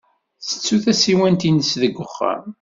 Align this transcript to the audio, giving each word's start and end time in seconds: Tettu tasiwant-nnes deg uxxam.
Tettu 0.47 0.75
tasiwant-nnes 0.83 1.71
deg 1.81 1.93
uxxam. 2.05 2.43